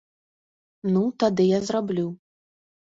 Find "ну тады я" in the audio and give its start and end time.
0.95-1.59